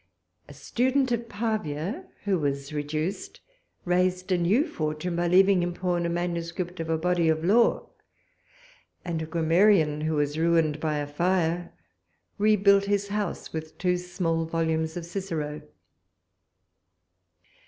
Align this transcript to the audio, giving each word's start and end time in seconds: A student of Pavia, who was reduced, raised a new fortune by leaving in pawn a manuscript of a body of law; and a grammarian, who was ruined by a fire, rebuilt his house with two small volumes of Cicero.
A 0.49 0.53
student 0.55 1.11
of 1.11 1.29
Pavia, 1.29 2.05
who 2.23 2.39
was 2.39 2.73
reduced, 2.73 3.39
raised 3.85 4.31
a 4.31 4.37
new 4.39 4.65
fortune 4.67 5.15
by 5.15 5.27
leaving 5.27 5.61
in 5.61 5.75
pawn 5.75 6.07
a 6.07 6.09
manuscript 6.09 6.79
of 6.79 6.89
a 6.89 6.97
body 6.97 7.29
of 7.29 7.43
law; 7.45 7.87
and 9.05 9.21
a 9.21 9.27
grammarian, 9.27 10.01
who 10.01 10.15
was 10.15 10.39
ruined 10.39 10.79
by 10.79 10.97
a 10.97 11.05
fire, 11.05 11.71
rebuilt 12.39 12.85
his 12.85 13.09
house 13.09 13.53
with 13.53 13.77
two 13.77 13.95
small 13.97 14.45
volumes 14.45 14.97
of 14.97 15.05
Cicero. 15.05 15.61